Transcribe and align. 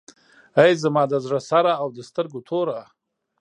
ای 0.61 0.71
زما 0.83 1.03
د 1.09 1.13
زړه 1.25 1.39
سره 1.49 1.71
او 1.81 1.87
د 1.95 1.99
سترګو 2.09 2.39
توره. 2.49 2.79